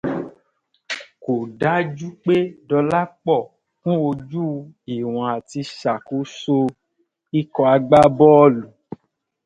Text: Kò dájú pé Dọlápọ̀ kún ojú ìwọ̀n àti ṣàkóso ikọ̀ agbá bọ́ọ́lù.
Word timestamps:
Kò 1.23 1.33
dájú 1.61 2.07
pé 2.23 2.37
Dọlápọ̀ 2.67 3.41
kún 3.81 3.95
ojú 4.07 4.45
ìwọ̀n 4.95 5.27
àti 5.35 5.61
ṣàkóso 5.79 6.57
ikọ̀ 7.39 7.65
agbá 7.75 7.99
bọ́ọ́lù. 8.17 8.63